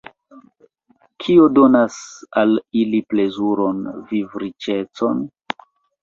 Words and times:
Kio 1.23 1.49
donas 1.57 1.97
al 2.41 2.53
ili 2.83 3.01
plezuron, 3.13 3.83
vivriĉecon? 4.13 5.21